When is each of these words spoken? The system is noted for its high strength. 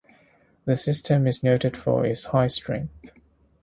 The 0.65 0.75
system 0.75 1.27
is 1.27 1.43
noted 1.43 1.77
for 1.77 2.07
its 2.07 2.25
high 2.25 2.47
strength. 2.47 3.11